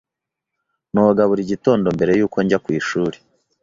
Noga 0.93 1.21
buri 1.29 1.43
gitondo 1.51 1.87
mbere 1.95 2.11
yuko 2.19 2.37
njya 2.43 2.57
ku 2.63 2.69
ishuri. 2.79 3.17